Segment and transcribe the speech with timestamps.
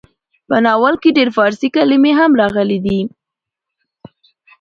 [0.47, 2.99] په ناول کې ډېر فارسي کلمې هم راغلې ډي.